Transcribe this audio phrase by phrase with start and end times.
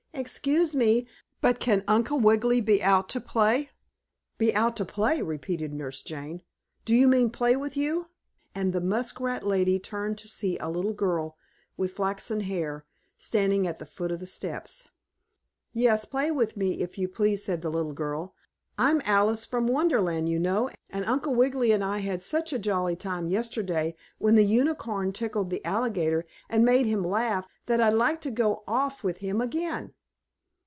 [0.13, 1.07] "Excuse me,
[1.39, 3.71] but can Uncle Wiggily be out to play?"
[4.37, 6.43] "Be out to play?" repeated Nurse Jane.
[6.85, 8.09] "Do you mean play with you?"
[8.53, 11.37] and the muskrat lady turned to see a little girl,
[11.75, 12.85] with flaxen hair,
[13.17, 14.89] standing at the foot of the steps.
[15.73, 18.35] "Yes, play with me, if you please," said the little girl.
[18.77, 22.97] "I'm Alice from Wonderland, you know, and Uncle Wiggily and I had such a jolly
[22.97, 28.21] time yesterday, when the Unicorn tickled the alligator and made him laugh, that I'd like
[28.21, 29.95] to go off with him again."